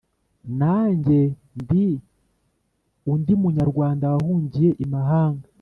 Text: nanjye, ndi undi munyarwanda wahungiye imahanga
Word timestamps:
nanjye, 0.59 1.19
ndi 1.59 1.87
undi 3.11 3.33
munyarwanda 3.41 4.05
wahungiye 4.13 4.69
imahanga 4.85 5.47